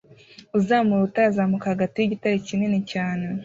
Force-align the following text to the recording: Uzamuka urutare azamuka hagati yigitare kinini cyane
Uzamuka 0.57 0.97
urutare 0.99 1.27
azamuka 1.29 1.71
hagati 1.73 1.95
yigitare 1.97 2.35
kinini 2.47 2.79
cyane 2.91 3.25